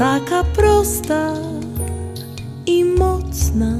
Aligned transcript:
Taka 0.00 0.44
prosta 0.56 1.34
i 2.66 2.84
mocna, 2.84 3.72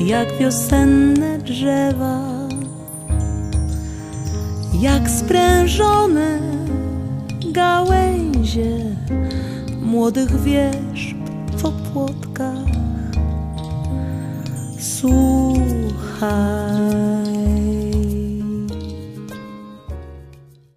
jak 0.00 0.38
wiosenne 0.38 1.38
drzewa, 1.38 2.20
jak 4.80 5.10
sprężone 5.10 6.38
gałęzie 7.52 8.78
młodych 9.82 10.40
wierzb 10.40 11.16
w 11.56 11.64
opłotkach. 11.64 12.66
Słuchaj. 14.78 16.32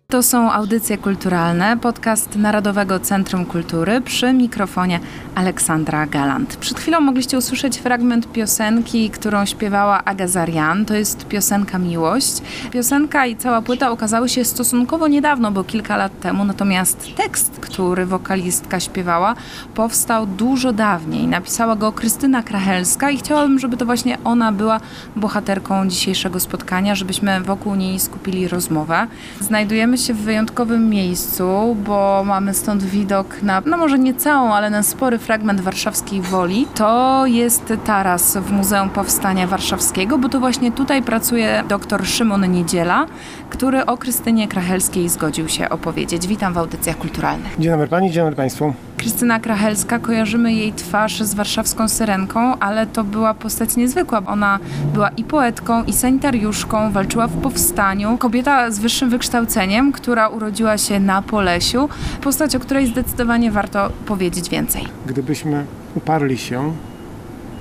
To 0.08 0.24
są 0.24 0.52
audycje 0.52 0.98
kulturalne, 0.98 1.78
podcast 1.78 2.36
Narodowego 2.36 3.00
Centrum 3.00 3.46
Kultury 3.46 4.02
przy 4.02 4.34
mikrofonie 4.34 5.00
Aleksandra 5.36 6.08
Galant. 6.08 6.56
Przed 6.56 6.80
chwilą 6.80 7.00
mogliście 7.02 7.38
usłyszeć 7.38 7.78
fragment 7.78 8.32
piosenki, 8.32 9.10
którą 9.10 9.46
śpiewała 9.46 10.04
Aga 10.04 10.28
Zarian. 10.28 10.86
To 10.86 10.94
jest 10.94 11.28
piosenka 11.28 11.78
Miłość. 11.78 12.42
Piosenka 12.72 13.26
i 13.26 13.36
cała 13.36 13.62
płyta 13.62 13.92
ukazały 13.92 14.30
się 14.30 14.46
stosunkowo 14.46 15.08
niedawno, 15.08 15.52
bo 15.52 15.64
kilka 15.64 15.98
lat 15.98 16.20
temu, 16.20 16.46
natomiast 16.46 17.16
tekst, 17.16 17.60
który 17.62 18.06
wokalistka 18.06 18.80
śpiewała, 18.80 19.36
powstał 19.76 20.26
dużo 20.26 20.74
dawniej. 20.74 21.28
Napisała 21.28 21.76
go 21.76 21.92
Krystyna 21.92 22.44
Krachelska 22.44 23.12
i 23.12 23.18
chciałabym, 23.18 23.60
żeby 23.60 23.78
to 23.78 23.86
właśnie 23.86 24.18
ona 24.24 24.52
była 24.52 24.80
bohaterką 25.16 25.88
dzisiejszego 25.88 26.40
spotkania, 26.40 26.96
żebyśmy 26.96 27.42
wokół 27.42 27.76
niej 27.76 28.00
skupili 28.00 28.48
rozmowę. 28.48 29.08
Znajdujemy 29.40 29.95
się 29.98 30.14
w 30.14 30.18
wyjątkowym 30.18 30.90
miejscu, 30.90 31.78
bo 31.86 32.24
mamy 32.26 32.54
stąd 32.54 32.84
widok 32.84 33.42
na, 33.42 33.62
no 33.66 33.78
może 33.78 34.00
nie 34.00 34.14
całą, 34.14 34.54
ale 34.54 34.70
na 34.70 34.84
spory 34.84 35.20
fragment 35.20 35.62
warszawskiej 35.62 36.22
Woli. 36.22 36.68
To 36.76 37.24
jest 37.26 37.74
taras 37.86 38.38
w 38.38 38.52
Muzeum 38.52 38.90
Powstania 38.90 39.48
Warszawskiego, 39.48 40.18
bo 40.18 40.30
to 40.30 40.40
właśnie 40.40 40.72
tutaj 40.72 41.02
pracuje 41.02 41.64
dr 41.68 42.08
Szymon 42.08 42.52
Niedziela, 42.52 43.06
który 43.50 43.86
o 43.86 43.98
Krystynie 43.98 44.48
Krachelskiej 44.48 45.10
zgodził 45.10 45.50
się 45.50 45.70
opowiedzieć. 45.70 46.28
Witam 46.28 46.54
w 46.54 46.58
audycjach 46.58 46.98
kulturalnych. 46.98 47.56
Dzień 47.60 47.72
dobry 47.72 47.88
Pani, 47.88 48.12
dzień 48.12 48.24
dobry 48.24 48.36
Państwu. 48.36 48.74
Krystyna 48.98 49.40
Krachelska, 49.40 50.00
kojarzymy 50.00 50.54
jej 50.54 50.74
twarz 50.74 51.22
z 51.22 51.34
warszawską 51.34 51.90
Syrenką, 51.90 52.60
ale 52.60 52.88
to 52.88 53.04
była 53.04 53.34
postać 53.34 53.76
niezwykła. 53.76 54.22
Ona 54.28 54.60
była 54.94 55.10
i 55.10 55.24
poetką, 55.24 55.84
i 55.84 55.94
sanitariuszką, 55.94 56.92
walczyła 56.92 57.28
w 57.28 57.42
powstaniu. 57.42 58.18
Kobieta 58.18 58.72
z 58.72 58.80
wyższym 58.80 59.10
wykształceniem, 59.10 59.92
która 59.92 60.28
urodziła 60.28 60.78
się 60.78 61.00
na 61.00 61.22
Polesiu. 61.22 61.90
Postać, 62.22 62.56
o 62.56 62.60
której 62.60 62.88
zdecydowanie 62.88 63.52
warto 63.52 63.90
powiedzieć 64.06 64.50
więcej. 64.50 64.84
Gdybyśmy 65.06 65.66
uparli 65.96 66.38
się 66.38 66.74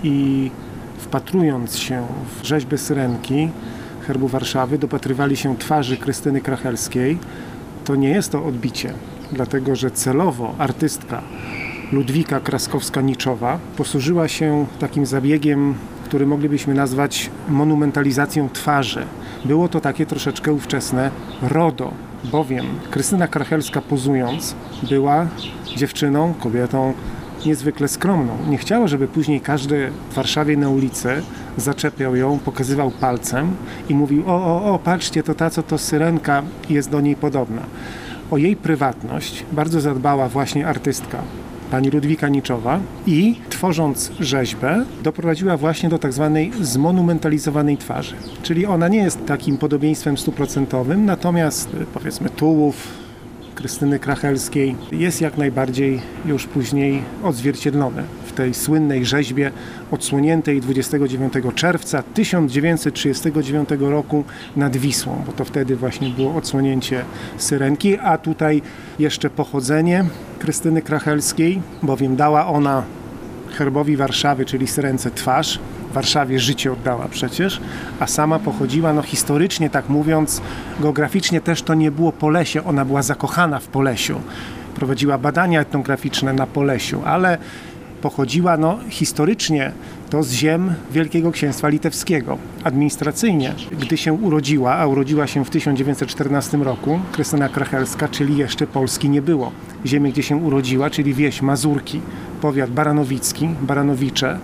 i 0.03 0.51
wpatrując 0.99 1.77
się 1.77 2.06
w 2.41 2.47
rzeźbę 2.47 2.78
Syrenki, 2.78 3.49
herbu 4.06 4.28
Warszawy, 4.28 4.78
dopatrywali 4.78 5.37
się 5.37 5.56
twarzy 5.56 5.97
Krystyny 5.97 6.41
Krachelskiej, 6.41 7.19
to 7.84 7.97
nie 7.97 8.09
jest 8.09 8.33
to 8.33 8.45
odbicie, 8.45 8.93
dlatego 9.33 9.77
że 9.77 9.91
celowo 9.91 10.55
artystka 10.59 11.23
Ludwika 11.93 12.41
Kraskowska-Niczowa 12.41 13.59
posłużyła 13.77 14.29
się 14.29 14.67
takim 14.79 15.07
zabiegiem, 15.07 15.75
który 16.05 16.27
moglibyśmy 16.27 16.75
nazwać 16.75 17.31
monumentalizacją 17.49 18.49
twarzy. 18.49 19.07
Było 19.45 19.69
to 19.69 19.81
takie 19.81 20.07
troszeczkę 20.07 20.53
ówczesne 20.53 21.11
RODO, 21.43 21.93
bowiem 22.25 22.67
Krystyna 22.91 23.29
Krachelska 23.29 23.81
pozując 23.81 24.55
była 24.89 25.27
dziewczyną, 25.77 26.34
kobietą 26.41 26.95
niezwykle 27.47 27.89
skromną. 27.89 28.33
Nie 28.49 28.59
chciała, 28.59 28.87
żeby 28.87 29.09
później 29.09 29.41
każdy 29.41 29.91
w 30.11 30.15
Warszawie 30.15 30.57
na 30.57 30.69
ulicy 30.69 31.23
zaczepiał 31.57 32.17
ją, 32.17 32.39
pokazywał 32.39 32.91
palcem 32.91 33.57
i 33.89 33.95
mówił: 33.95 34.25
O, 34.27 34.34
o, 34.34 34.75
o, 34.75 34.79
patrzcie, 34.79 35.23
to 35.23 35.34
ta, 35.34 35.51
co 35.51 35.63
to 35.63 35.79
syrenka 35.79 36.43
jest 36.71 36.91
do 36.91 37.01
niej 37.01 37.17
podobna. 37.17 37.63
O 38.31 38.37
jej 38.37 38.57
prywatność 38.57 39.45
bardzo 39.53 39.81
zadbała 39.81 40.29
właśnie 40.29 40.67
artystka 40.67 41.23
pani 41.71 41.91
Ludwika 41.91 42.29
Niczowa 42.29 42.81
i 43.07 43.37
tworząc 43.49 44.12
rzeźbę 44.21 44.85
doprowadziła 45.03 45.57
właśnie 45.57 45.89
do 45.89 45.99
tak 45.99 46.12
zwanej 46.12 46.53
zmonumentalizowanej 46.61 47.77
twarzy. 47.77 48.15
Czyli 48.43 48.67
ona 48.67 48.89
nie 48.89 48.99
jest 48.99 49.27
takim 49.27 49.57
podobieństwem 49.57 50.19
stuprocentowym, 50.19 51.05
natomiast 51.05 51.69
powiedzmy 51.95 52.31
tułów 52.31 52.77
Krystyny 53.55 53.99
Krachelskiej 53.99 54.77
jest 54.93 55.21
jak 55.21 55.39
najbardziej 55.39 56.01
już 56.27 56.47
później 56.47 57.03
odzwierciedlony 57.23 58.03
w 58.24 58.24
tej 58.34 58.55
słynnej 58.55 59.06
rzeźbie 59.06 59.50
odsłoniętej 59.91 60.61
29 60.61 61.33
czerwca 61.55 62.03
1939 62.03 63.69
roku 63.81 64.25
nad 64.56 64.77
Wisłą, 64.77 65.22
bo 65.27 65.33
to 65.33 65.45
wtedy 65.45 65.77
właśnie 65.77 66.11
było 66.11 66.34
odsłonięcie 66.34 67.05
Syrenki, 67.39 67.99
a 67.99 68.19
tutaj 68.19 68.62
jeszcze 68.99 69.31
pochodzenie 69.31 70.05
Krystyny 70.39 70.83
Krachelskiej, 70.83 71.62
bowiem 71.83 72.17
dała 72.17 72.47
ona 72.47 72.83
herbowi 73.55 73.97
Warszawy, 73.97 74.45
czyli 74.45 74.66
Syrence 74.66 75.11
twarz, 75.11 75.59
Warszawie 75.93 76.41
życie 76.41 76.72
oddała 76.72 77.09
przecież, 77.09 77.61
a 78.01 78.06
sama 78.06 78.39
pochodziła, 78.39 78.93
no 78.93 79.03
historycznie 79.03 79.71
tak 79.71 79.89
mówiąc, 79.89 80.41
geograficznie 80.81 81.41
też 81.41 81.62
to 81.62 81.75
nie 81.75 81.91
było 81.91 82.12
Polesie, 82.12 82.65
ona 82.65 82.84
była 82.84 83.03
zakochana 83.03 83.59
w 83.59 83.66
Polesiu. 83.66 84.21
Prowadziła 84.75 85.19
badania 85.19 85.61
etnograficzne 85.61 86.33
na 86.33 86.47
Polesiu, 86.47 87.03
ale 87.05 87.39
pochodziła 88.04 88.56
no, 88.56 88.78
historycznie 88.88 89.72
to 90.10 90.22
z 90.22 90.32
ziem 90.32 90.75
Wielkiego 90.91 91.32
Księstwa 91.32 91.69
Litewskiego. 91.69 92.38
Administracyjnie, 92.65 93.54
gdy 93.81 93.97
się 93.97 94.12
urodziła, 94.12 94.75
a 94.75 94.87
urodziła 94.87 95.26
się 95.26 95.44
w 95.44 95.50
1914 95.50 96.56
roku, 96.56 97.00
Krystyna 97.12 97.48
Krachelska, 97.48 98.09
czyli 98.09 98.37
jeszcze 98.37 98.66
Polski 98.66 99.09
nie 99.09 99.22
było. 99.22 99.53
Ziemię, 99.87 100.12
gdzie 100.12 100.22
się 100.22 100.37
urodziła, 100.37 100.91
czyli 100.91 101.15
wieś 101.15 101.42
Mazurki, 101.42 102.00
powiat 102.41 102.70
baranowicki, 102.70 103.48
Baranowicze, 103.62 104.38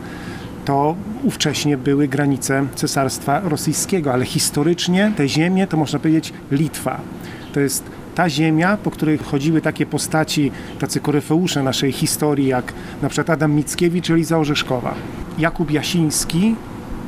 to 0.64 0.94
ówcześnie 1.24 1.76
były 1.76 2.08
granice 2.08 2.66
Cesarstwa 2.74 3.40
Rosyjskiego, 3.40 4.12
ale 4.12 4.24
historycznie 4.24 5.12
te 5.16 5.28
ziemie 5.28 5.66
to 5.66 5.76
można 5.76 5.98
powiedzieć 5.98 6.32
Litwa. 6.50 7.00
To 7.52 7.60
jest 7.60 7.84
ta 8.14 8.28
ziemia, 8.28 8.76
po 8.76 8.90
której 8.90 9.18
chodziły 9.18 9.60
takie 9.60 9.86
postaci, 9.86 10.52
tacy 10.78 11.00
koryfeusze 11.00 11.62
naszej 11.62 11.92
historii, 11.92 12.46
jak 12.46 12.72
na 13.02 13.08
przykład 13.08 13.30
Adam 13.30 13.52
Mickiewicz, 13.52 14.10
Eliza 14.10 14.38
Orzeszkowa, 14.38 14.94
Jakub 15.38 15.70
Jasiński, 15.70 16.54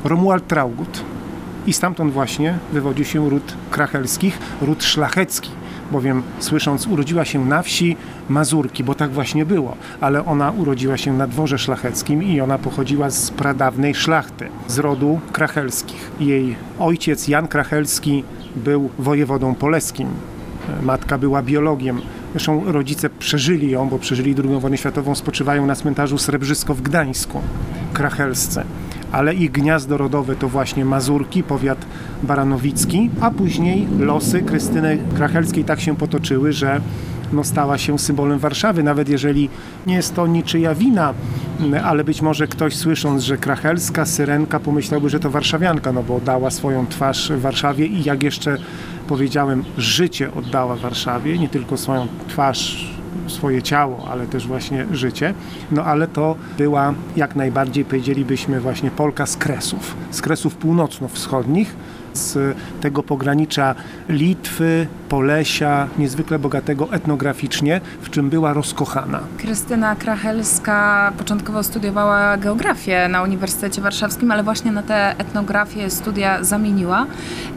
Romuald 0.03 0.47
Traugut. 0.47 1.03
I 1.67 1.73
stamtąd 1.73 2.13
właśnie 2.13 2.57
wywodzi 2.73 3.05
się 3.05 3.29
ród 3.29 3.53
krachelskich, 3.71 4.37
ród 4.61 4.83
szlachecki, 4.83 5.49
bowiem 5.91 6.23
słysząc 6.39 6.87
urodziła 6.87 7.25
się 7.25 7.45
na 7.45 7.61
wsi 7.61 7.97
Mazurki, 8.29 8.83
bo 8.83 8.95
tak 8.95 9.11
właśnie 9.11 9.45
było, 9.45 9.75
ale 10.01 10.25
ona 10.25 10.51
urodziła 10.51 10.97
się 10.97 11.13
na 11.13 11.27
dworze 11.27 11.57
szlacheckim 11.57 12.23
i 12.23 12.41
ona 12.41 12.57
pochodziła 12.57 13.09
z 13.09 13.31
pradawnej 13.31 13.95
szlachty, 13.95 14.47
z 14.67 14.79
rodu 14.79 15.19
krachelskich. 15.31 16.11
Jej 16.19 16.55
ojciec 16.79 17.27
Jan 17.27 17.47
Krachelski 17.47 18.23
był 18.55 18.89
wojewodą 18.99 19.55
poleskim, 19.55 20.07
matka 20.81 21.17
była 21.17 21.41
biologiem. 21.41 22.01
Zresztą 22.31 22.71
rodzice 22.71 23.09
przeżyli 23.09 23.71
ją, 23.71 23.89
bo 23.89 23.99
przeżyli 23.99 24.35
II 24.43 24.59
wojnę 24.59 24.77
światową, 24.77 25.15
spoczywają 25.15 25.65
na 25.65 25.75
cmentarzu 25.75 26.17
Srebrzysko 26.17 26.73
w 26.73 26.81
Gdańsku, 26.81 27.41
krachelsce. 27.93 28.63
Ale 29.11 29.33
ich 29.33 29.51
gniazdo 29.51 29.97
rodowe 29.97 30.35
to 30.35 30.49
właśnie 30.49 30.85
Mazurki, 30.85 31.43
powiat 31.43 31.85
baranowicki, 32.23 33.09
a 33.21 33.31
później 33.31 33.87
losy 33.99 34.41
Krystyny 34.41 34.97
Krachelskiej 35.15 35.63
tak 35.63 35.81
się 35.81 35.95
potoczyły, 35.95 36.53
że 36.53 36.81
no, 37.33 37.43
stała 37.43 37.77
się 37.77 37.99
symbolem 37.99 38.39
Warszawy, 38.39 38.83
nawet 38.83 39.09
jeżeli 39.09 39.49
nie 39.87 39.95
jest 39.95 40.15
to 40.15 40.27
niczyja 40.27 40.75
wina, 40.75 41.13
m, 41.59 41.75
ale 41.83 42.03
być 42.03 42.21
może 42.21 42.47
ktoś 42.47 42.75
słysząc, 42.75 43.23
że 43.23 43.37
krachelska 43.37 44.05
syrenka 44.05 44.59
pomyślałby, 44.59 45.09
że 45.09 45.19
to 45.19 45.29
warszawianka, 45.29 45.91
no 45.91 46.03
bo 46.03 46.19
dała 46.19 46.51
swoją 46.51 46.87
twarz 46.87 47.31
Warszawie 47.31 47.85
i 47.85 48.03
jak 48.03 48.23
jeszcze 48.23 48.57
powiedziałem, 49.07 49.63
życie 49.77 50.33
oddała 50.33 50.75
Warszawie, 50.75 51.37
nie 51.37 51.49
tylko 51.49 51.77
swoją 51.77 52.07
twarz, 52.27 52.93
swoje 53.27 53.61
ciało, 53.61 54.07
ale 54.11 54.27
też 54.27 54.47
właśnie 54.47 54.85
życie. 54.91 55.33
No 55.71 55.83
ale 55.83 56.07
to 56.07 56.35
była 56.57 56.93
jak 57.15 57.35
najbardziej, 57.35 57.85
powiedzielibyśmy, 57.85 58.59
właśnie 58.59 58.91
Polka 58.91 59.25
z 59.25 59.37
Kresów, 59.37 59.95
z 60.11 60.21
Kresów 60.21 60.55
północno-wschodnich, 60.55 61.75
z 62.13 62.57
tego 62.81 63.03
pogranicza 63.03 63.75
Litwy, 64.09 64.87
Polesia, 65.09 65.87
niezwykle 65.97 66.39
bogatego 66.39 66.87
etnograficznie, 66.91 67.81
w 68.01 68.09
czym 68.09 68.29
była 68.29 68.53
rozkochana. 68.53 69.19
Krystyna 69.37 69.95
Krachelska 69.95 71.11
początkowo 71.17 71.63
studiowała 71.63 72.37
geografię 72.37 73.07
na 73.07 73.23
Uniwersytecie 73.23 73.81
Warszawskim, 73.81 74.31
ale 74.31 74.43
właśnie 74.43 74.71
na 74.71 74.83
tę 74.83 75.17
etnografię 75.17 75.89
studia 75.89 76.43
zamieniła. 76.43 77.05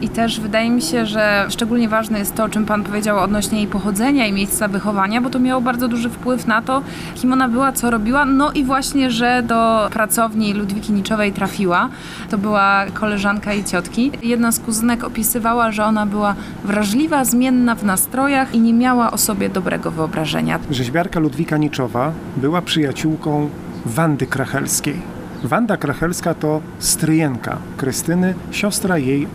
I 0.01 0.09
też 0.09 0.39
wydaje 0.39 0.69
mi 0.69 0.81
się, 0.81 1.05
że 1.05 1.45
szczególnie 1.49 1.89
ważne 1.89 2.19
jest 2.19 2.35
to, 2.35 2.43
o 2.43 2.49
czym 2.49 2.65
Pan 2.65 2.83
powiedział 2.83 3.19
odnośnie 3.19 3.57
jej 3.57 3.67
pochodzenia 3.67 4.27
i 4.27 4.33
miejsca 4.33 4.67
wychowania, 4.67 5.21
bo 5.21 5.29
to 5.29 5.39
miało 5.39 5.61
bardzo 5.61 5.87
duży 5.87 6.09
wpływ 6.09 6.47
na 6.47 6.61
to, 6.61 6.81
kim 7.15 7.33
ona 7.33 7.49
była, 7.49 7.71
co 7.71 7.91
robiła. 7.91 8.25
No 8.25 8.51
i 8.51 8.63
właśnie, 8.63 9.11
że 9.11 9.43
do 9.43 9.89
pracowni 9.91 10.53
Ludwiki 10.53 10.93
Niczowej 10.93 11.33
trafiła. 11.33 11.89
To 12.29 12.37
była 12.37 12.85
koleżanka 12.93 13.53
i 13.53 13.63
ciotki. 13.63 14.11
Jedna 14.23 14.46
z 14.51 14.59
kuzynek 14.59 15.03
opisywała, 15.03 15.71
że 15.71 15.85
ona 15.85 16.05
była 16.05 16.35
wrażliwa, 16.63 17.25
zmienna 17.25 17.75
w 17.75 17.83
nastrojach 17.83 18.55
i 18.55 18.59
nie 18.59 18.73
miała 18.73 19.11
o 19.11 19.17
sobie 19.17 19.49
dobrego 19.49 19.91
wyobrażenia. 19.91 20.59
Rzeźbiarka 20.71 21.19
Ludwika 21.19 21.57
Niczowa 21.57 22.11
była 22.37 22.61
przyjaciółką 22.61 23.49
Wandy 23.85 24.27
Krachelskiej. 24.27 25.01
Wanda 25.43 25.77
Krachelska 25.77 26.33
to 26.33 26.61
stryjenka 26.79 27.57
Krystyny, 27.77 28.33
siostra 28.51 28.97
jej 28.97 29.27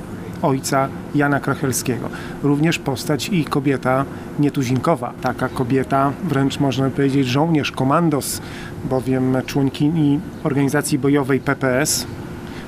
ojca 0.42 0.88
Jana 1.14 1.40
Krachelskiego. 1.40 2.08
Również 2.42 2.78
postać 2.78 3.28
i 3.28 3.44
kobieta 3.44 4.04
nietuzinkowa. 4.38 5.12
Taka 5.20 5.48
kobieta, 5.48 6.12
wręcz 6.24 6.60
można 6.60 6.90
powiedzieć 6.90 7.26
żołnierz, 7.26 7.72
komandos, 7.72 8.40
bowiem 8.84 9.36
członkini 9.46 10.20
organizacji 10.44 10.98
bojowej 10.98 11.40
PPS. 11.40 12.06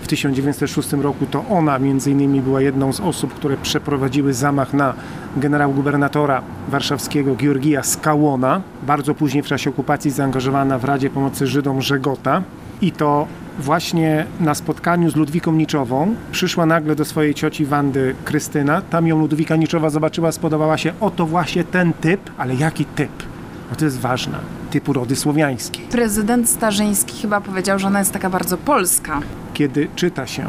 W 0.04 0.06
1906 0.06 0.92
roku 0.92 1.26
to 1.26 1.44
ona 1.50 1.78
między 1.78 2.10
innymi 2.10 2.42
była 2.42 2.60
jedną 2.60 2.92
z 2.92 3.00
osób, 3.00 3.34
które 3.34 3.56
przeprowadziły 3.56 4.34
zamach 4.34 4.74
na 4.74 4.94
generał-gubernatora 5.36 6.42
warszawskiego 6.68 7.36
Georgija 7.36 7.82
Skałona. 7.82 8.60
Bardzo 8.82 9.14
później 9.14 9.42
w 9.42 9.46
czasie 9.46 9.70
okupacji 9.70 10.10
zaangażowana 10.10 10.78
w 10.78 10.84
Radzie 10.84 11.10
Pomocy 11.10 11.46
Żydom 11.46 11.82
Żegota. 11.82 12.42
I 12.80 12.92
to 12.92 13.26
właśnie 13.58 14.26
na 14.40 14.54
spotkaniu 14.54 15.10
z 15.10 15.16
Ludwiką 15.16 15.52
Niczową 15.52 16.14
przyszła 16.32 16.66
nagle 16.66 16.96
do 16.96 17.04
swojej 17.04 17.34
cioci 17.34 17.66
Wandy 17.66 18.14
Krystyna. 18.24 18.82
Tam 18.82 19.06
ją 19.06 19.18
Ludwika 19.18 19.56
Niczowa 19.56 19.90
zobaczyła, 19.90 20.32
spodobała 20.32 20.78
się. 20.78 20.92
Oto 21.00 21.26
właśnie 21.26 21.64
ten 21.64 21.92
typ, 21.92 22.20
ale 22.38 22.54
jaki 22.54 22.84
typ? 22.84 23.22
No 23.70 23.76
to 23.76 23.84
jest 23.84 24.00
ważne. 24.00 24.38
Typu 24.70 24.92
rody 24.92 25.16
słowiańskiej. 25.16 25.84
Prezydent 25.84 26.48
Starzyński 26.48 27.22
chyba 27.22 27.40
powiedział, 27.40 27.78
że 27.78 27.86
ona 27.86 27.98
jest 27.98 28.12
taka 28.12 28.30
bardzo 28.30 28.56
polska. 28.56 29.20
Kiedy 29.54 29.88
czyta 29.96 30.26
się 30.26 30.46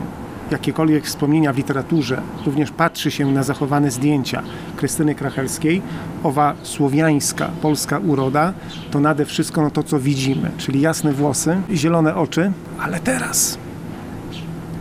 jakiekolwiek 0.52 1.06
wspomnienia 1.06 1.54
w 1.54 1.58
literaturze, 1.58 2.22
również 2.46 2.72
patrzy 2.72 3.12
się 3.12 3.32
na 3.32 3.44
zachowane 3.44 3.92
zdjęcia 3.92 4.44
Krystyny 4.78 5.16
Krachelskiej, 5.16 5.82
owa 6.24 6.54
słowiańska, 6.64 7.50
polska 7.62 8.00
uroda, 8.00 8.54
to 8.92 9.00
nade 9.00 9.26
wszystko 9.26 9.62
no 9.62 9.72
to, 9.72 9.84
co 9.84 10.00
widzimy, 10.00 10.52
czyli 10.58 10.82
jasne 10.82 11.14
włosy, 11.14 11.58
zielone 11.74 12.16
oczy, 12.16 12.52
ale 12.80 13.00
teraz 13.00 13.58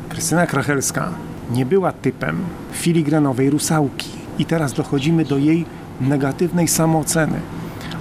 Krystyna 0.08 0.46
Krachelska 0.46 1.10
nie 1.50 1.66
była 1.66 1.92
typem 1.92 2.38
filigranowej 2.72 3.50
rusałki. 3.50 4.08
I 4.38 4.44
teraz 4.44 4.72
dochodzimy 4.72 5.24
do 5.24 5.38
jej 5.38 5.64
negatywnej 6.00 6.68
samooceny, 6.68 7.40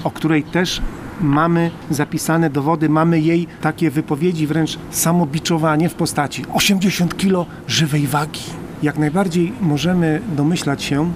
o 0.04 0.12
której 0.12 0.44
też 0.44 0.82
mamy 1.22 1.72
zapisane 1.90 2.50
dowody, 2.50 2.90
mamy 2.90 3.20
jej 3.20 3.48
takie 3.62 3.92
wypowiedzi, 3.92 4.48
wręcz 4.48 4.80
samobiczowanie 4.92 5.90
w 5.90 5.94
postaci 5.94 6.46
80 6.54 7.18
kilo 7.18 7.46
żywej 7.68 8.08
wagi. 8.08 8.42
Jak 8.84 8.98
najbardziej 8.98 9.54
możemy 9.62 10.22
domyślać 10.36 10.84
się, 10.84 11.12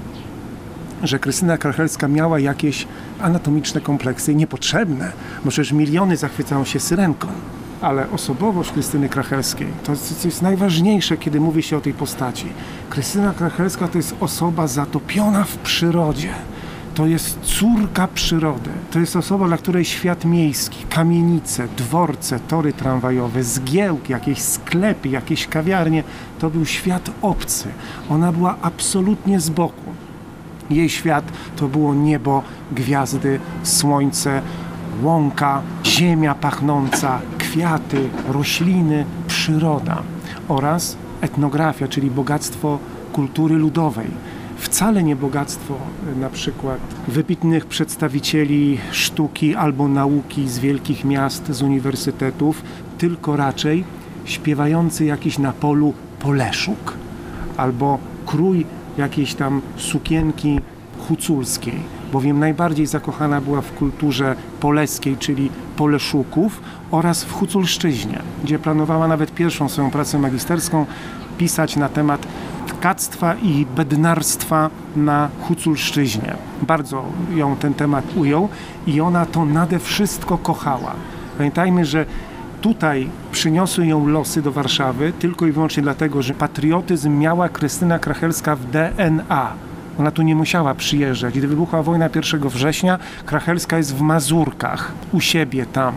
że 1.04 1.20
Krystyna 1.20 1.58
Krachelska 1.58 2.08
miała 2.08 2.40
jakieś 2.40 2.88
anatomiczne 3.22 3.82
kompleksy 3.82 4.36
niepotrzebne, 4.36 5.12
bo 5.46 5.52
przecież 5.52 5.72
miliony 5.72 6.18
zachwycają 6.18 6.66
się 6.66 6.80
syrenką. 6.80 7.28
Ale 7.82 8.10
osobowość 8.10 8.72
Krystyny 8.72 9.10
Krachelskiej 9.10 9.68
to 9.84 9.92
jest, 10.26 10.42
najważniejsze, 10.42 11.18
kiedy 11.18 11.40
mówi 11.40 11.64
się 11.64 11.78
o 11.78 11.82
tej 11.82 11.94
postaci. 11.94 12.46
Krystyna 12.90 13.34
Krachelska 13.34 13.88
to 13.88 13.98
jest 13.98 14.16
osoba 14.20 14.68
zatopiona 14.68 15.44
w 15.44 15.58
przyrodzie. 15.58 16.30
To 16.98 17.06
jest 17.06 17.40
córka 17.40 18.08
przyrody. 18.08 18.70
To 18.92 19.00
jest 19.00 19.16
osoba, 19.16 19.48
dla 19.48 19.58
której 19.58 19.86
świat 19.86 20.26
miejski, 20.26 20.86
kamienice, 20.90 21.68
dworce, 21.78 22.40
tory 22.40 22.74
tramwajowe, 22.74 23.44
zgiełki, 23.44 24.12
jakieś 24.12 24.42
sklepy, 24.42 25.10
jakieś 25.10 25.48
kawiarnie, 25.48 26.04
to 26.40 26.50
był 26.50 26.66
świat 26.66 27.12
obcy. 27.22 27.70
Ona 28.10 28.32
była 28.32 28.56
absolutnie 28.62 29.40
z 29.40 29.50
boku. 29.50 29.94
Jej 30.70 30.90
świat 30.90 31.26
to 31.56 31.68
było 31.68 31.94
niebo, 31.94 32.44
gwiazdy, 32.72 33.40
słońce, 33.64 34.42
łąka, 35.04 35.62
ziemia 35.86 36.36
pachnąca, 36.36 37.20
kwiaty, 37.38 38.10
rośliny, 38.28 39.06
przyroda 39.28 40.02
oraz 40.48 40.98
etnografia, 41.22 41.88
czyli 41.88 42.12
bogactwo 42.12 42.80
kultury 43.14 43.56
ludowej. 43.56 44.37
Wcale 44.58 45.04
nie 45.04 45.16
bogactwo 45.16 45.78
y, 46.14 46.16
na 46.16 46.30
przykład 46.30 46.80
wybitnych 47.08 47.66
przedstawicieli 47.66 48.78
sztuki 48.92 49.56
albo 49.56 49.88
nauki 49.88 50.50
z 50.50 50.60
wielkich 50.60 51.06
miast, 51.06 51.48
z 51.52 51.62
uniwersytetów, 51.62 52.62
tylko 52.98 53.36
raczej 53.36 53.84
śpiewający 54.26 55.06
jakiś 55.06 55.38
na 55.38 55.54
polu 55.54 55.94
poleszuk 56.20 56.94
albo 57.58 58.00
krój 58.26 58.66
jakiejś 58.98 59.34
tam 59.34 59.62
sukienki 59.78 60.60
huculskiej, 61.08 61.80
bowiem 62.12 62.40
najbardziej 62.40 62.86
zakochana 62.86 63.42
była 63.42 63.62
w 63.62 63.74
kulturze 63.74 64.36
poleskiej, 64.60 65.18
czyli 65.18 65.50
poleszuków 65.76 66.62
oraz 66.92 67.24
w 67.24 67.32
huculszczyźnie, 67.32 68.20
gdzie 68.44 68.60
planowała 68.60 69.08
nawet 69.08 69.34
pierwszą 69.34 69.70
swoją 69.70 69.92
pracę 69.92 70.20
magisterską 70.20 70.86
pisać 71.38 71.76
na 71.76 71.90
temat 71.90 72.28
tkactwa 72.80 73.36
i 73.36 73.66
bednarstwa 73.76 74.70
na 74.96 75.30
Huculszczyźnie. 75.42 76.36
Bardzo 76.62 77.04
ją 77.36 77.56
ten 77.56 77.74
temat 77.74 78.06
ujął 78.16 78.50
i 78.88 79.02
ona 79.02 79.26
to 79.26 79.46
nade 79.46 79.80
wszystko 79.80 80.38
kochała. 80.38 80.94
Pamiętajmy, 81.38 81.86
że 81.86 82.06
tutaj 82.62 83.10
przyniosły 83.32 83.88
ją 83.88 84.08
losy 84.08 84.42
do 84.42 84.52
Warszawy 84.52 85.14
tylko 85.20 85.48
i 85.48 85.52
wyłącznie 85.52 85.84
dlatego, 85.84 86.22
że 86.22 86.34
patriotyzm 86.34 87.20
miała 87.20 87.50
Krystyna 87.50 88.00
Krachelska 88.00 88.56
w 88.56 88.66
DNA. 88.66 89.54
Ona 90.00 90.12
tu 90.12 90.22
nie 90.22 90.36
musiała 90.36 90.76
przyjeżdżać. 90.76 91.38
Gdy 91.38 91.48
wybuchła 91.48 91.84
wojna 91.84 92.10
1 92.16 92.50
września, 92.50 93.00
Krachelska 93.26 93.78
jest 93.78 93.96
w 93.96 94.02
Mazurkach, 94.02 94.92
u 95.12 95.22
siebie 95.22 95.66
tam 95.66 95.94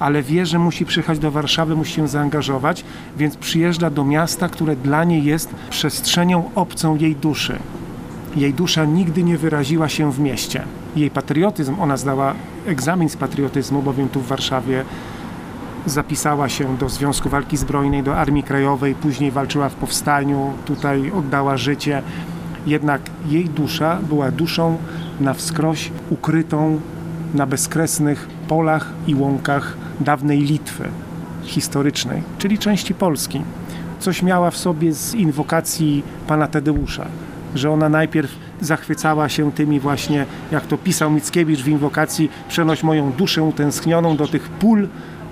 ale 0.00 0.22
wie, 0.22 0.46
że 0.46 0.58
musi 0.58 0.86
przyjechać 0.86 1.18
do 1.18 1.30
Warszawy, 1.30 1.76
musi 1.76 1.92
się 1.92 2.08
zaangażować, 2.08 2.84
więc 3.16 3.36
przyjeżdża 3.36 3.90
do 3.90 4.04
miasta, 4.04 4.48
które 4.48 4.76
dla 4.76 5.04
niej 5.04 5.24
jest 5.24 5.54
przestrzenią 5.70 6.50
obcą 6.54 6.96
jej 6.96 7.16
duszy. 7.16 7.58
Jej 8.36 8.54
dusza 8.54 8.84
nigdy 8.84 9.22
nie 9.22 9.38
wyraziła 9.38 9.88
się 9.88 10.12
w 10.12 10.20
mieście. 10.20 10.62
Jej 10.96 11.10
patriotyzm, 11.10 11.80
ona 11.80 11.96
zdała 11.96 12.34
egzamin 12.66 13.08
z 13.08 13.16
patriotyzmu, 13.16 13.82
bowiem 13.82 14.08
tu 14.08 14.20
w 14.20 14.26
Warszawie 14.26 14.84
zapisała 15.86 16.48
się 16.48 16.76
do 16.76 16.88
Związku 16.88 17.28
Walki 17.28 17.56
Zbrojnej, 17.56 18.02
do 18.02 18.16
Armii 18.16 18.42
Krajowej, 18.42 18.94
później 18.94 19.30
walczyła 19.30 19.68
w 19.68 19.74
powstaniu, 19.74 20.52
tutaj 20.64 21.12
oddała 21.12 21.56
życie. 21.56 22.02
Jednak 22.66 23.02
jej 23.28 23.44
dusza 23.44 23.98
była 24.08 24.30
duszą 24.30 24.76
na 25.20 25.34
wskroś 25.34 25.90
ukrytą 26.10 26.80
na 27.34 27.46
bezkresnych 27.46 28.28
polach 28.50 28.92
i 29.06 29.14
łąkach 29.14 29.76
dawnej 30.00 30.38
Litwy 30.38 30.88
historycznej, 31.44 32.22
czyli 32.38 32.58
części 32.58 32.94
Polski. 32.94 33.42
Coś 34.00 34.22
miała 34.22 34.50
w 34.50 34.56
sobie 34.56 34.92
z 34.92 35.14
inwokacji 35.14 36.02
pana 36.26 36.46
Tadeusza, 36.46 37.06
że 37.54 37.70
ona 37.70 37.88
najpierw 37.88 38.30
zachwycała 38.60 39.28
się 39.28 39.52
tymi 39.52 39.80
właśnie, 39.80 40.26
jak 40.52 40.66
to 40.66 40.78
pisał 40.78 41.10
Mickiewicz 41.10 41.60
w 41.62 41.68
inwokacji, 41.68 42.30
przenoś 42.48 42.82
moją 42.82 43.12
duszę 43.12 43.42
utęsknioną 43.42 44.16
do 44.16 44.26
tych 44.26 44.48
pól 44.48 44.88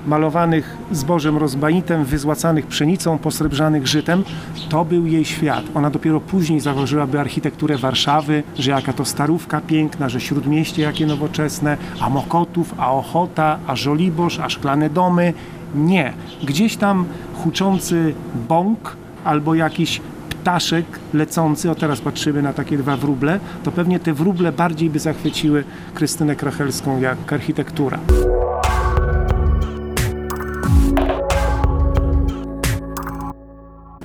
malowanych 0.07 0.77
zbożem 0.93 1.37
rozmaitem, 1.37 2.05
wyzłacanych 2.05 2.67
pszenicą, 2.67 3.19
posrebrzanych 3.19 3.87
żytem. 3.87 4.25
To 4.69 4.85
był 4.85 5.07
jej 5.07 5.25
świat. 5.25 5.65
Ona 5.75 5.91
dopiero 5.91 6.21
później 6.21 6.61
zauważyłaby 6.61 7.21
architekturę 7.21 7.77
Warszawy, 7.77 8.43
że 8.59 8.71
jaka 8.71 8.93
to 8.93 9.05
starówka 9.05 9.61
piękna, 9.61 10.09
że 10.09 10.21
śródmieście 10.21 10.83
jakie 10.83 11.07
nowoczesne, 11.07 11.77
a 12.01 12.11
Mokotów, 12.11 12.75
a 12.79 12.93
Ochota, 12.93 13.59
a 13.67 13.77
Żoliborz, 13.77 14.41
a 14.41 14.49
szklane 14.49 14.91
domy. 14.91 15.33
Nie. 15.75 16.13
Gdzieś 16.45 16.77
tam 16.77 17.05
huczący 17.35 18.15
bąk 18.49 18.97
albo 19.25 19.55
jakiś 19.55 20.01
ptaszek 20.31 20.85
lecący, 21.15 21.71
o 21.71 21.75
teraz 21.75 22.01
patrzymy 22.01 22.43
na 22.43 22.53
takie 22.53 22.79
dwa 22.79 22.97
wróble, 22.97 23.41
to 23.65 23.73
pewnie 23.73 24.01
te 24.01 24.13
wróble 24.13 24.53
bardziej 24.53 24.91
by 24.91 24.99
zachwyciły 24.99 25.65
Krystynę 25.95 26.37
Krachelską 26.37 27.01
jak 27.01 27.33
architektura. 27.33 27.99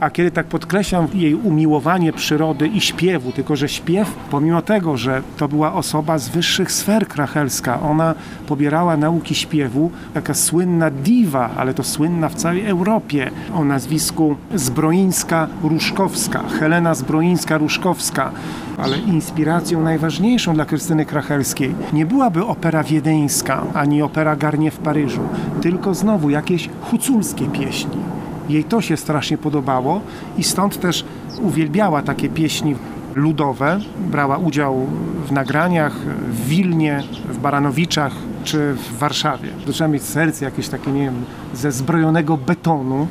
A 0.03 0.09
kiedy 0.09 0.31
tak 0.31 0.45
podkreślam 0.45 1.07
jej 1.13 1.35
umiłowanie 1.35 2.13
przyrody 2.13 2.67
i 2.67 2.81
śpiewu, 2.81 3.31
tylko 3.31 3.55
że 3.55 3.69
śpiew, 3.69 4.15
pomimo 4.31 4.61
tego, 4.61 4.97
że 4.97 5.21
to 5.37 5.47
była 5.47 5.73
osoba 5.73 6.17
z 6.17 6.29
wyższych 6.29 6.71
sfer 6.71 7.07
krachelska, 7.07 7.81
ona 7.81 8.15
pobierała 8.47 8.97
nauki 8.97 9.35
śpiewu, 9.35 9.91
taka 10.13 10.33
słynna 10.33 10.89
diwa, 10.89 11.49
ale 11.57 11.73
to 11.73 11.83
słynna 11.83 12.29
w 12.29 12.35
całej 12.35 12.65
Europie, 12.65 13.31
o 13.53 13.63
nazwisku 13.63 14.35
Zbroińska-Ruszkowska, 14.55 16.39
Helena 16.59 16.93
Zbroińska-Ruszkowska, 16.93 18.29
ale 18.77 18.97
inspiracją 18.97 19.81
najważniejszą 19.81 20.53
dla 20.53 20.65
Krystyny 20.65 21.05
Krachelskiej 21.05 21.75
nie 21.93 22.05
byłaby 22.05 22.45
opera 22.45 22.83
wiedeńska, 22.83 23.63
ani 23.73 24.01
opera 24.01 24.35
Garnie 24.35 24.71
w 24.71 24.77
Paryżu, 24.77 25.21
tylko 25.61 25.93
znowu 25.93 26.29
jakieś 26.29 26.69
huculskie 26.81 27.45
pieśni. 27.45 28.12
Jej 28.49 28.63
to 28.63 28.81
się 28.81 28.97
strasznie 28.97 29.37
podobało 29.37 30.01
i 30.37 30.43
stąd 30.43 30.79
też 30.79 31.05
uwielbiała 31.41 32.01
takie 32.01 32.29
pieśni 32.29 32.75
ludowe. 33.15 33.79
Brała 34.11 34.37
udział 34.37 34.87
w 35.27 35.31
nagraniach 35.31 35.93
w 36.29 36.47
Wilnie, 36.47 37.03
w 37.29 37.37
Baranowiczach 37.37 38.13
czy 38.43 38.73
w 38.73 38.97
Warszawie. 38.97 39.49
Trzeba 39.71 39.87
mieć 39.87 40.03
serce 40.03 40.45
jakieś 40.45 40.69
takie, 40.69 40.91
nie 40.91 41.01
wiem, 41.01 41.25
ze 41.53 41.71
zbrojonego 41.71 42.37
betonu, 42.37 43.07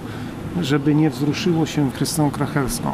żeby 0.60 0.94
nie 0.94 1.10
wzruszyło 1.10 1.66
się 1.66 1.90
Krystyną 1.90 2.30
Krachelską. 2.30 2.92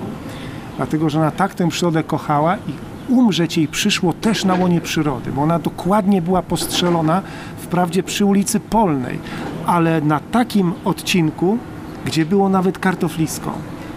Dlatego, 0.76 1.10
że 1.10 1.18
ona 1.18 1.30
tak 1.30 1.54
tę 1.54 1.68
przyrodę 1.68 2.02
kochała 2.02 2.56
i 2.56 2.72
umrzeć 3.12 3.56
jej 3.56 3.68
przyszło 3.68 4.12
też 4.12 4.44
na 4.44 4.54
łonie 4.54 4.80
przyrody, 4.80 5.32
bo 5.32 5.42
ona 5.42 5.58
dokładnie 5.58 6.22
była 6.22 6.42
postrzelona 6.42 7.22
wprawdzie 7.58 8.02
przy 8.02 8.24
ulicy 8.24 8.60
Polnej, 8.60 9.18
ale 9.66 10.00
na 10.00 10.20
takim 10.20 10.72
odcinku, 10.84 11.58
gdzie 12.08 12.26
było 12.26 12.48
nawet 12.48 12.78
kartoflisko, 12.78 13.52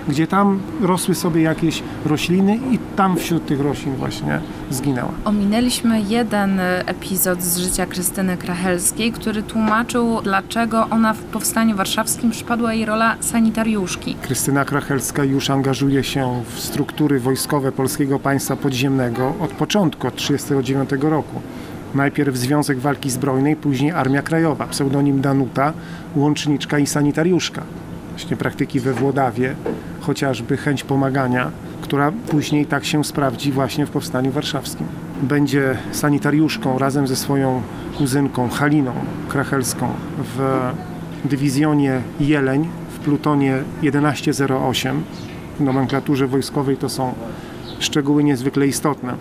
gdzie 0.07 0.27
tam 0.27 0.59
rosły 0.81 1.15
sobie 1.15 1.41
jakieś 1.41 1.83
rośliny 2.05 2.59
i 2.71 2.79
tam 2.95 3.17
wśród 3.17 3.45
tych 3.45 3.59
roślin 3.59 3.95
właśnie 3.95 4.41
zginęła. 4.69 5.11
Ominęliśmy 5.25 6.01
jeden 6.01 6.59
e, 6.59 6.87
epizod 6.87 7.43
z 7.43 7.57
życia 7.57 7.85
Krystyny 7.85 8.37
Krachelskiej, 8.37 9.11
który 9.11 9.43
tłumaczył, 9.43 10.21
dlaczego 10.23 10.87
ona 10.89 11.13
w 11.13 11.19
Powstaniu 11.19 11.75
Warszawskim 11.75 12.31
przypadła 12.31 12.73
jej 12.73 12.85
rola 12.85 13.15
sanitariuszki. 13.19 14.15
Krystyna 14.21 14.65
Krachelska 14.65 15.23
już 15.23 15.49
angażuje 15.49 16.03
się 16.03 16.43
w 16.55 16.59
struktury 16.59 17.19
wojskowe 17.19 17.71
Polskiego 17.71 18.19
Państwa 18.19 18.55
Podziemnego 18.55 19.33
od 19.39 19.51
początku, 19.51 20.07
od 20.07 20.15
1939 20.15 21.03
roku. 21.11 21.41
Najpierw 21.95 22.37
Związek 22.37 22.79
Walki 22.79 23.09
Zbrojnej, 23.09 23.55
później 23.55 23.91
Armia 23.91 24.21
Krajowa, 24.21 24.67
pseudonim 24.67 25.21
Danuta, 25.21 25.73
łączniczka 26.15 26.79
i 26.79 26.87
sanitariuszka. 26.87 27.63
Właśnie 28.21 28.37
praktyki 28.37 28.79
we 28.79 28.93
Włodawie, 28.93 29.55
chociażby 30.01 30.57
chęć 30.57 30.83
pomagania, 30.83 31.51
która 31.81 32.11
później 32.11 32.65
tak 32.65 32.85
się 32.85 33.03
sprawdzi 33.03 33.51
właśnie 33.51 33.85
w 33.85 33.89
Powstaniu 33.89 34.31
Warszawskim. 34.31 34.87
Będzie 35.21 35.77
sanitariuszką 35.91 36.77
razem 36.77 37.07
ze 37.07 37.15
swoją 37.15 37.61
kuzynką 37.97 38.49
Haliną 38.49 38.93
Krachelską 39.29 39.89
w 40.17 40.61
dywizjonie 41.25 42.01
Jeleń 42.19 42.67
w 42.95 42.99
plutonie 42.99 43.57
1108. 43.81 45.03
W 45.59 45.63
nomenklaturze 45.63 46.27
wojskowej 46.27 46.77
to 46.77 46.89
są 46.89 47.13
szczegóły 47.79 48.23
niezwykle 48.23 48.67
istotne. 48.67 49.15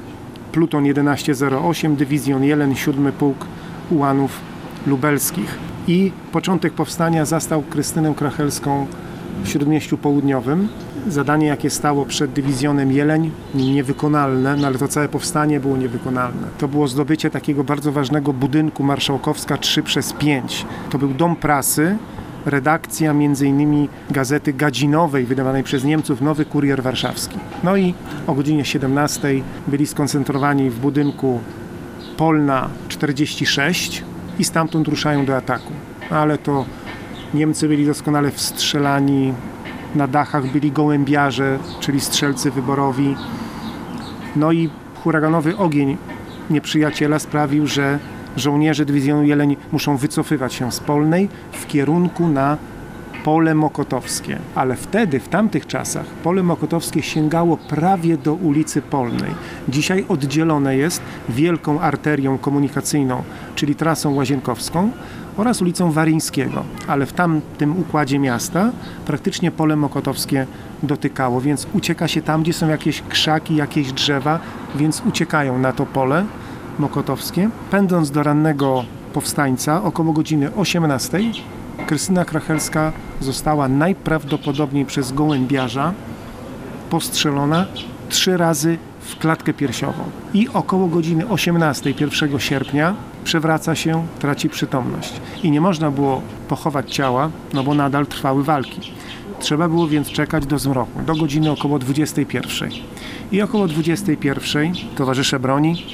Pluton 0.53 0.85
1108, 0.85 1.97
dywizjon 1.97 2.45
Jeleń, 2.45 2.77
7 2.77 3.13
pułk 3.13 3.47
ułanów 3.91 4.41
lubelskich. 4.87 5.70
I 5.89 6.13
początek 6.33 6.73
powstania 6.73 7.25
zastał 7.25 7.63
Krystynę 7.63 8.15
Krachelską 8.17 8.87
w 9.45 9.49
Śródmieściu 9.49 9.99
Południowym. 9.99 10.69
Zadanie, 11.09 11.47
jakie 11.47 11.71
stało 11.71 12.07
przed 12.07 12.33
dywizjonem 12.33 12.93
Jeleń, 12.93 13.31
niewykonalne, 13.55 14.57
no 14.57 14.67
ale 14.67 14.79
to 14.79 14.89
całe 14.89 15.09
powstanie 15.09 15.61
było 15.61 15.77
niewykonalne. 15.77 16.47
To 16.59 16.69
było 16.69 16.89
zdobycie 16.89 17.31
takiego 17.31 17.65
bardzo 17.65 17.93
ważnego 17.93 18.33
budynku 18.33 18.83
Marszałkowska 18.83 19.57
3 19.57 19.83
przez 19.83 20.13
5. 20.13 20.67
To 20.91 20.99
był 20.99 21.15
dom 21.15 21.37
prasy, 21.37 21.97
redakcja 22.47 23.11
m.in. 23.11 23.89
gazety 24.11 24.53
gadzinowej 24.53 25.27
wydawanej 25.27 25.63
przez 25.63 25.85
Niemców 25.85 26.21
Nowy 26.21 26.45
Kurier 26.45 26.83
Warszawski. 26.83 27.39
No 27.65 27.77
i 27.77 27.95
o 28.27 28.35
godzinie 28.35 28.65
17 28.65 29.29
byli 29.67 29.87
skoncentrowani 29.87 30.71
w 30.71 30.79
budynku 30.79 31.41
Polna 32.17 32.69
46 32.89 34.05
i 34.39 34.45
stamtąd 34.45 34.89
ruszają 34.89 35.25
do 35.25 35.37
ataku. 35.37 35.73
Ale 36.11 36.39
to 36.39 36.65
Niemcy 37.35 37.69
byli 37.69 37.87
doskonale 37.87 38.31
wstrzelani, 38.31 39.33
na 39.95 40.07
dachach 40.07 40.47
byli 40.47 40.73
gołębiarze, 40.73 41.59
czyli 41.81 42.01
strzelcy 42.01 42.51
wyborowi. 42.51 43.17
No 44.37 44.53
i 44.53 44.71
huraganowy 45.05 45.57
ogień 45.57 45.97
nieprzyjaciela 46.51 47.19
sprawił, 47.19 47.67
że 47.67 47.99
żołnierze 48.37 48.85
dywizjonu 48.85 49.23
Jeleń 49.23 49.57
muszą 49.73 49.97
wycofywać 49.97 50.55
się 50.55 50.73
z 50.73 50.81
Polnej 50.81 51.29
w 51.53 51.67
kierunku 51.67 52.29
na 52.29 52.57
pole 53.25 53.55
mokotowskie. 53.55 54.39
Ale 54.55 54.77
wtedy, 54.77 55.21
w 55.21 55.29
tamtych 55.29 55.67
czasach, 55.67 56.07
pole 56.07 56.43
mokotowskie 56.43 57.03
sięgało 57.03 57.57
prawie 57.57 58.17
do 58.17 58.35
ulicy 58.35 58.83
Polnej. 58.83 59.31
Dzisiaj 59.69 60.05
oddzielone 60.09 60.77
jest 60.77 61.03
wielką 61.29 61.81
arterią 61.81 62.39
komunikacyjną, 62.39 63.23
czyli 63.55 63.75
trasą 63.75 64.15
łazienkowską 64.15 64.91
oraz 65.37 65.63
ulicą 65.63 65.93
Waryńskiego. 65.93 66.65
Ale 66.87 67.07
w 67.07 67.13
tamtym 67.13 67.79
układzie 67.81 68.19
miasta 68.19 68.71
praktycznie 69.07 69.51
pole 69.51 69.77
mokotowskie 69.77 70.47
dotykało, 70.83 71.41
więc 71.41 71.67
ucieka 71.73 72.09
się 72.09 72.23
tam, 72.23 72.43
gdzie 72.43 72.53
są 72.53 72.69
jakieś 72.69 73.03
krzaki, 73.03 73.57
jakieś 73.57 73.93
drzewa, 73.93 74.39
więc 74.75 75.03
uciekają 75.09 75.59
na 75.59 75.73
to 75.73 75.87
pole 75.87 76.25
mokotowskie. 76.79 77.51
Pędząc 77.71 78.11
do 78.11 78.23
rannego 78.23 78.85
powstańca 79.13 79.83
około 79.83 80.13
godziny 80.13 80.55
18 80.55 81.21
Krystyna 81.87 82.25
Krachelska 82.25 82.93
została 83.21 83.69
najprawdopodobniej 83.69 84.87
przez 84.87 85.13
gołębiarza 85.13 85.93
postrzelona 86.91 87.67
trzy 88.09 88.37
razy 88.37 88.79
w 89.01 89.19
klatkę 89.19 89.55
piersiową. 89.55 90.03
I 90.35 90.49
około 90.49 90.87
godziny 90.87 91.29
18 91.29 91.95
1 92.01 92.39
sierpnia 92.39 92.95
przewraca 93.25 93.75
się, 93.75 94.07
traci 94.19 94.49
przytomność. 94.49 95.13
I 95.43 95.51
nie 95.51 95.61
można 95.61 95.91
było 95.91 96.23
pochować 96.49 96.95
ciała, 96.95 97.31
no 97.53 97.63
bo 97.63 97.75
nadal 97.75 98.07
trwały 98.07 98.45
walki. 98.45 98.93
Trzeba 99.41 99.69
było 99.69 99.89
więc 99.89 100.09
czekać 100.09 100.47
do 100.47 100.59
zmroku, 100.59 101.03
do 101.07 101.15
godziny 101.15 101.51
około 101.51 101.79
21. 101.79 102.71
I 103.33 103.43
około 103.43 103.69
21 103.69 104.73
towarzysze 104.97 105.41
broni 105.41 105.87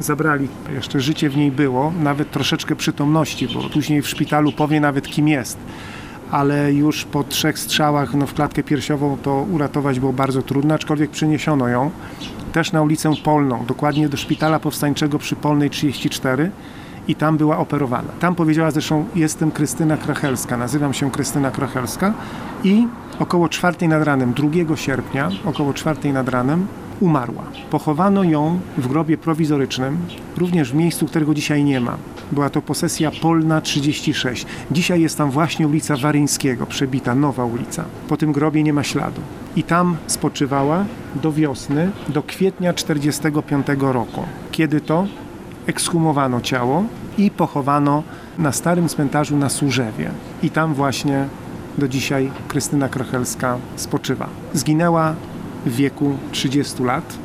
zabrali. 0.00 0.48
Jeszcze 0.74 1.00
życie 1.00 1.30
w 1.30 1.36
niej 1.36 1.50
było, 1.50 1.92
nawet 2.00 2.30
troszeczkę 2.30 2.76
przytomności, 2.76 3.48
bo 3.54 3.68
później 3.68 4.02
w 4.02 4.08
szpitalu 4.08 4.52
powie 4.52 4.80
nawet 4.80 5.08
kim 5.08 5.28
jest. 5.28 5.58
Ale 6.30 6.72
już 6.72 7.04
po 7.04 7.24
trzech 7.24 7.58
strzałach 7.58 8.14
no, 8.14 8.26
w 8.26 8.34
klatkę 8.34 8.62
piersiową 8.62 9.16
to 9.22 9.46
uratować 9.52 10.00
było 10.00 10.12
bardzo 10.12 10.42
trudno, 10.42 10.74
aczkolwiek 10.74 11.10
przeniesiono 11.10 11.68
ją 11.68 11.90
też 12.52 12.72
na 12.72 12.82
ulicę 12.82 13.12
Polną, 13.24 13.64
dokładnie 13.66 14.08
do 14.08 14.16
szpitala 14.16 14.60
powstańczego 14.60 15.18
przy 15.18 15.36
Polnej 15.36 15.70
34 15.70 16.50
i 17.08 17.14
tam 17.14 17.36
była 17.36 17.58
operowana. 17.58 18.08
Tam 18.20 18.34
powiedziała 18.34 18.70
zresztą, 18.70 19.04
jestem 19.14 19.50
Krystyna 19.50 19.96
Krachelska, 19.96 20.56
nazywam 20.56 20.94
się 20.94 21.10
Krystyna 21.10 21.50
Krachelska 21.50 22.14
i 22.64 22.86
około 23.18 23.48
czwartej 23.48 23.88
nad 23.88 24.04
ranem, 24.04 24.32
2 24.32 24.76
sierpnia, 24.76 25.30
około 25.44 25.74
czwartej 25.74 26.12
nad 26.12 26.28
ranem 26.28 26.66
umarła. 27.00 27.42
Pochowano 27.70 28.24
ją 28.24 28.60
w 28.78 28.88
grobie 28.88 29.18
prowizorycznym, 29.18 29.98
również 30.36 30.72
w 30.72 30.74
miejscu, 30.74 31.06
którego 31.06 31.34
dzisiaj 31.34 31.64
nie 31.64 31.80
ma. 31.80 31.96
Była 32.32 32.50
to 32.50 32.62
posesja 32.62 33.10
Polna 33.22 33.60
36. 33.60 34.46
Dzisiaj 34.70 35.00
jest 35.00 35.18
tam 35.18 35.30
właśnie 35.30 35.68
ulica 35.68 35.96
Waryńskiego, 35.96 36.66
przebita, 36.66 37.14
nowa 37.14 37.44
ulica. 37.44 37.84
Po 38.08 38.16
tym 38.16 38.32
grobie 38.32 38.62
nie 38.62 38.72
ma 38.72 38.82
śladu. 38.82 39.20
I 39.56 39.62
tam 39.62 39.96
spoczywała 40.06 40.84
do 41.22 41.32
wiosny, 41.32 41.90
do 42.08 42.22
kwietnia 42.22 42.72
45 42.72 43.66
roku. 43.78 44.22
Kiedy 44.52 44.80
to? 44.80 45.06
ekshumowano 45.66 46.40
ciało 46.40 46.84
i 47.18 47.30
pochowano 47.30 48.02
na 48.38 48.52
starym 48.52 48.88
cmentarzu 48.88 49.36
na 49.36 49.48
Służewie. 49.48 50.10
I 50.42 50.50
tam 50.50 50.74
właśnie 50.74 51.28
do 51.78 51.88
dzisiaj 51.88 52.30
Krystyna 52.48 52.88
Krochelska 52.88 53.58
spoczywa. 53.76 54.28
Zginęła 54.52 55.14
w 55.66 55.76
wieku 55.76 56.16
30 56.32 56.82
lat 56.82 57.18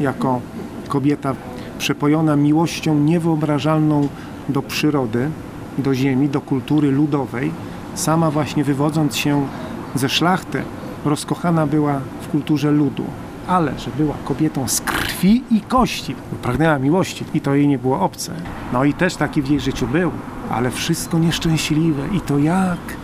jako 0.00 0.40
kobieta 0.88 1.34
przepojona 1.78 2.36
miłością 2.36 2.98
niewyobrażalną 2.98 4.08
do 4.48 4.62
przyrody, 4.62 5.30
do 5.78 5.94
ziemi, 5.94 6.28
do 6.28 6.40
kultury 6.40 6.90
ludowej. 6.90 7.52
Sama 7.94 8.30
właśnie 8.30 8.64
wywodząc 8.64 9.16
się 9.16 9.46
ze 9.94 10.08
szlachty, 10.08 10.62
rozkochana 11.04 11.66
była 11.66 12.00
w 12.20 12.28
kulturze 12.28 12.70
ludu, 12.70 13.04
ale 13.46 13.78
że 13.78 13.90
była 13.98 14.14
kobietą 14.24 14.68
z 14.68 14.80
krwi 14.80 15.42
i 15.50 15.60
kości, 15.60 16.14
pragnęła 16.42 16.78
miłości 16.78 17.24
i 17.34 17.40
to 17.40 17.54
jej 17.54 17.68
nie 17.68 17.78
było 17.78 18.00
obce. 18.00 18.32
No 18.72 18.84
i 18.84 18.94
też 18.94 19.16
taki 19.16 19.42
w 19.42 19.48
jej 19.48 19.60
życiu 19.60 19.86
był, 19.86 20.10
ale 20.50 20.70
wszystko 20.70 21.18
nieszczęśliwe 21.18 22.02
i 22.12 22.20
to 22.20 22.38
jak? 22.38 22.97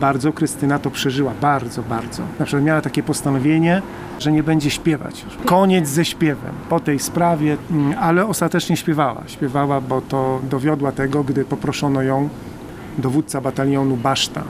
Bardzo 0.00 0.32
Krystyna 0.32 0.78
to 0.78 0.90
przeżyła, 0.90 1.32
bardzo, 1.40 1.82
bardzo. 1.82 2.22
Na 2.38 2.44
przykład 2.44 2.64
miała 2.64 2.80
takie 2.80 3.02
postanowienie, 3.02 3.82
że 4.18 4.32
nie 4.32 4.42
będzie 4.42 4.70
śpiewać 4.70 5.24
już. 5.24 5.46
Koniec 5.46 5.88
ze 5.88 6.04
śpiewem 6.04 6.54
po 6.68 6.80
tej 6.80 6.98
sprawie, 6.98 7.56
mm, 7.70 7.94
ale 8.00 8.26
ostatecznie 8.26 8.76
śpiewała. 8.76 9.22
Śpiewała, 9.26 9.80
bo 9.80 10.00
to 10.00 10.40
dowiodła 10.50 10.92
tego, 10.92 11.24
gdy 11.24 11.44
poproszono 11.44 12.02
ją, 12.02 12.28
dowódca 12.98 13.40
batalionu 13.40 13.96
Baszta, 13.96 14.42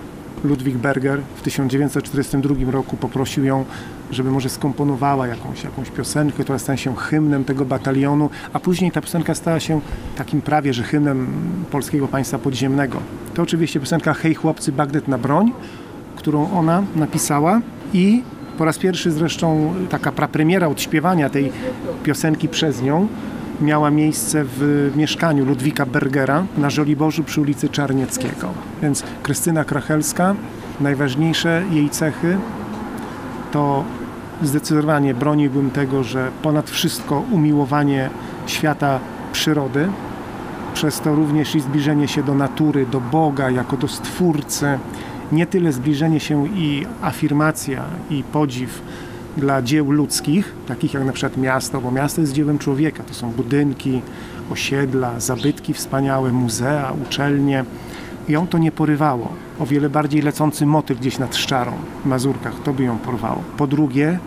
Ludwig 0.45 0.77
Berger 0.77 1.21
w 1.37 1.43
1942 1.43 2.71
roku 2.71 2.97
poprosił 2.97 3.45
ją, 3.45 3.65
żeby 4.11 4.31
może 4.31 4.49
skomponowała 4.49 5.27
jakąś, 5.27 5.65
jakąś 5.65 5.91
piosenkę, 5.91 6.43
która 6.43 6.59
stała 6.59 6.77
się 6.77 6.97
hymnem 6.97 7.45
tego 7.45 7.65
batalionu, 7.65 8.31
a 8.53 8.61
później 8.61 8.93
ta 8.93 9.01
piosenka 9.01 9.35
stała 9.35 9.61
się 9.61 9.81
takim 10.17 10.43
prawie, 10.43 10.75
że 10.75 10.83
hymnem 10.83 11.27
polskiego 11.71 12.09
państwa 12.09 12.39
podziemnego. 12.39 12.99
To 13.35 13.43
oczywiście 13.43 13.81
piosenka 13.81 14.15
Hej 14.15 14.35
chłopcy, 14.35 14.73
Bagdet 14.73 15.09
na 15.09 15.19
broń, 15.19 15.53
którą 16.17 16.51
ona 16.51 16.83
napisała 16.97 17.61
i 17.93 18.23
po 18.59 18.65
raz 18.65 18.79
pierwszy 18.79 19.11
zresztą 19.11 19.75
taka 19.91 20.13
prapremiera 20.13 20.69
odśpiewania 20.69 21.31
tej 21.31 21.53
piosenki 22.03 22.49
przez 22.49 22.83
nią 22.83 23.09
miała 23.61 23.91
miejsce 23.91 24.45
w 24.45 24.93
mieszkaniu 24.97 25.45
Ludwika 25.45 25.87
Bergera 25.87 26.45
na 26.59 26.71
Żoliborzu 26.71 27.25
przy 27.25 27.41
ulicy 27.41 27.69
Czarnieckiego. 27.69 28.49
Więc 28.83 29.03
Krystyna 29.23 29.65
Krachelska, 29.65 30.35
najważniejsze 30.81 31.63
jej 31.71 31.91
cechy 31.91 32.39
to 33.53 33.85
zdecydowanie 34.43 35.15
broniłbym 35.15 35.71
tego, 35.71 36.05
że 36.05 36.31
ponad 36.43 36.71
wszystko 36.71 37.23
umiłowanie 37.33 38.11
świata 38.47 39.01
przyrody, 39.33 39.89
przez 40.75 41.01
to 41.01 41.15
również 41.15 41.55
i 41.55 41.61
zbliżenie 41.61 42.09
się 42.09 42.23
do 42.23 42.35
natury, 42.35 42.87
do 42.87 43.01
Boga 43.01 43.51
jako 43.51 43.77
do 43.77 43.89
Stwórcy, 43.89 44.79
nie 45.33 45.47
tyle 45.47 45.73
zbliżenie 45.73 46.21
się 46.21 46.47
i 46.49 46.87
afirmacja 47.03 47.83
i 48.11 48.23
podziw 48.23 48.83
dla 49.37 49.63
dzieł 49.63 49.91
ludzkich, 49.91 50.53
takich 50.69 50.95
jak 50.95 51.05
na 51.05 51.13
przykład 51.13 51.37
miasto, 51.37 51.81
bo 51.81 51.91
miasto 51.91 52.21
jest 52.21 52.33
dziełem 52.33 52.59
człowieka. 52.59 53.03
To 53.03 53.15
są 53.15 53.31
budynki, 53.31 54.03
osiedla, 54.53 55.21
zabytki 55.21 55.75
wspaniałe, 55.75 56.33
muzea, 56.33 56.93
uczelnie. 57.07 57.65
Ją 58.29 58.47
to 58.47 58.59
nie 58.59 58.73
porywało. 58.73 59.33
O 59.59 59.67
wiele 59.67 59.91
bardziej 59.91 60.23
lecący 60.23 60.67
motyl 60.67 60.97
gdzieś 60.97 61.19
nad 61.19 61.37
Szczarą, 61.37 61.73
w 62.05 62.07
Mazurkach, 62.07 62.55
to 62.65 62.73
by 62.73 62.83
ją 62.83 62.99
porwało. 62.99 63.43
Po 63.57 63.67
drugie, 63.67 64.19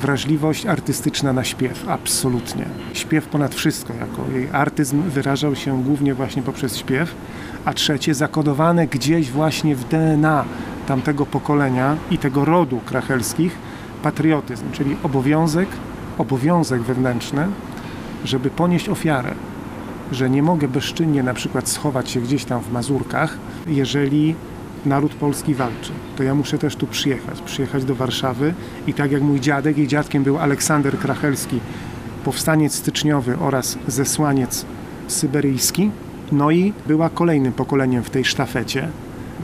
wrażliwość 0.00 0.66
artystyczna 0.66 1.32
na 1.32 1.44
śpiew, 1.44 1.88
absolutnie. 1.88 2.64
Śpiew 2.92 3.26
ponad 3.26 3.54
wszystko, 3.54 3.92
jako 3.94 4.38
jej 4.38 4.48
artyzm 4.52 5.02
wyrażał 5.02 5.56
się 5.56 5.82
głównie 5.82 6.14
właśnie 6.14 6.42
poprzez 6.42 6.76
śpiew. 6.76 7.14
A 7.64 7.72
trzecie, 7.72 8.14
zakodowane 8.14 8.86
gdzieś 8.86 9.30
właśnie 9.30 9.76
w 9.76 9.84
DNA 9.84 10.44
tamtego 10.86 11.26
pokolenia 11.26 11.96
i 12.10 12.18
tego 12.18 12.44
rodu 12.44 12.80
krachelskich, 12.86 13.67
patriotyzm, 14.02 14.64
czyli 14.72 14.96
obowiązek, 15.02 15.68
obowiązek 16.18 16.82
wewnętrzny, 16.82 17.46
żeby 18.24 18.50
ponieść 18.50 18.88
ofiarę, 18.88 19.34
że 20.12 20.30
nie 20.30 20.42
mogę 20.42 20.68
bezczynnie 20.68 21.22
na 21.22 21.34
przykład 21.34 21.68
schować 21.68 22.10
się 22.10 22.20
gdzieś 22.20 22.44
tam 22.44 22.60
w 22.60 22.72
Mazurkach, 22.72 23.38
jeżeli 23.66 24.34
naród 24.86 25.14
polski 25.14 25.54
walczy. 25.54 25.92
To 26.16 26.22
ja 26.22 26.34
muszę 26.34 26.58
też 26.58 26.76
tu 26.76 26.86
przyjechać, 26.86 27.40
przyjechać 27.40 27.84
do 27.84 27.94
Warszawy 27.94 28.54
i 28.86 28.94
tak 28.94 29.12
jak 29.12 29.22
mój 29.22 29.40
dziadek, 29.40 29.78
jej 29.78 29.86
dziadkiem 29.86 30.22
był 30.22 30.38
Aleksander 30.38 30.98
Krachelski, 30.98 31.60
powstaniec 32.24 32.74
styczniowy 32.74 33.38
oraz 33.38 33.78
zesłaniec 33.86 34.66
syberyjski, 35.06 35.90
no 36.32 36.50
i 36.50 36.72
była 36.86 37.10
kolejnym 37.10 37.52
pokoleniem 37.52 38.02
w 38.02 38.10
tej 38.10 38.24
sztafecie. 38.24 38.88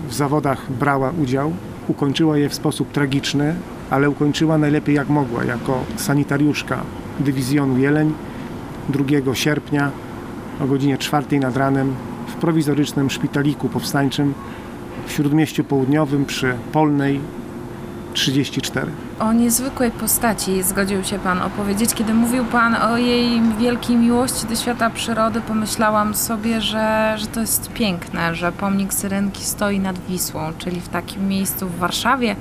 W 0.08 0.14
zawodach 0.14 0.72
brała 0.72 1.10
udział, 1.22 1.52
ukończyła 1.88 2.38
je 2.38 2.48
w 2.48 2.54
sposób 2.54 2.92
tragiczny, 2.92 3.54
ale 3.94 4.10
ukończyła 4.10 4.58
najlepiej 4.58 4.94
jak 4.94 5.08
mogła, 5.08 5.44
jako 5.44 5.84
sanitariuszka 5.96 6.80
dywizjonu 7.20 7.78
Jeleń 7.78 8.12
2 8.88 9.34
sierpnia 9.34 9.90
o 10.60 10.66
godzinie 10.66 10.98
4 10.98 11.38
nad 11.40 11.56
ranem 11.56 11.94
w 12.26 12.34
prowizorycznym 12.34 13.10
szpitaliku 13.10 13.68
powstańczym 13.68 14.34
w 15.06 15.12
Śródmieściu 15.12 15.64
Południowym 15.64 16.24
przy 16.24 16.54
Polnej 16.72 17.20
34. 18.14 18.86
O 19.20 19.32
niezwykłej 19.32 19.90
postaci 19.90 20.62
zgodził 20.62 21.04
się 21.04 21.18
Pan 21.18 21.42
opowiedzieć. 21.42 21.94
Kiedy 21.94 22.14
mówił 22.14 22.44
Pan 22.44 22.74
o 22.74 22.96
jej 22.96 23.40
wielkiej 23.58 23.96
miłości 23.96 24.46
do 24.46 24.56
świata 24.56 24.90
przyrody, 24.90 25.40
pomyślałam 25.40 26.14
sobie, 26.14 26.60
że, 26.60 27.14
że 27.16 27.26
to 27.26 27.40
jest 27.40 27.72
piękne, 27.72 28.34
że 28.34 28.52
pomnik 28.52 28.94
Syrenki 28.94 29.44
stoi 29.44 29.80
nad 29.80 29.98
Wisłą, 29.98 30.52
czyli 30.58 30.80
w 30.80 30.88
takim 30.88 31.28
miejscu 31.28 31.68
w 31.68 31.78
Warszawie, 31.78 32.36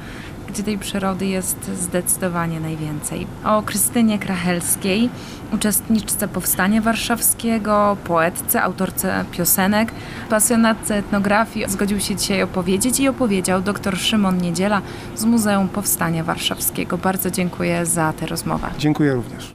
gdzie 0.47 0.63
tej 0.63 0.77
przyrody 0.77 1.25
jest 1.25 1.71
zdecydowanie 1.79 2.59
najwięcej. 2.59 3.27
O 3.45 3.61
Krystynie 3.61 4.19
Krachelskiej, 4.19 5.09
uczestniczce 5.53 6.27
Powstania 6.27 6.81
Warszawskiego, 6.81 7.97
poetce, 8.03 8.61
autorce 8.61 9.25
piosenek, 9.31 9.91
pasjonatce 10.29 10.95
etnografii 10.95 11.69
zgodził 11.69 11.99
się 11.99 12.15
dzisiaj 12.15 12.41
opowiedzieć 12.43 12.99
i 12.99 13.07
opowiedział 13.07 13.61
dr 13.61 13.97
Szymon 13.97 14.37
Niedziela 14.37 14.81
z 15.15 15.25
Muzeum 15.25 15.67
Powstania 15.67 16.23
Warszawskiego. 16.23 16.97
Bardzo 16.97 17.31
dziękuję 17.31 17.85
za 17.85 18.13
tę 18.13 18.25
rozmowę. 18.25 18.67
Dziękuję 18.77 19.13
również. 19.13 19.53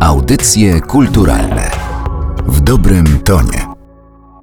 Audycje 0.00 0.80
kulturalne 0.80 1.70
w 2.46 2.60
dobrym 2.60 3.20
tonie. 3.24 3.67